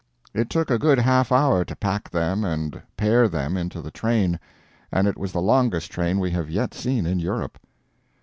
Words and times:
It 0.33 0.49
took 0.49 0.71
a 0.71 0.79
good 0.79 0.97
half 0.97 1.31
hour 1.31 1.63
to 1.63 1.75
pack 1.75 2.09
them 2.09 2.43
and 2.43 2.81
pair 2.97 3.27
them 3.27 3.55
into 3.55 3.83
the 3.83 3.91
train—and 3.91 5.07
it 5.07 5.15
was 5.15 5.31
the 5.31 5.39
longest 5.43 5.91
train 5.91 6.17
we 6.19 6.31
have 6.31 6.49
yet 6.49 6.73
seen 6.73 7.05
in 7.05 7.19
Europe. 7.19 7.59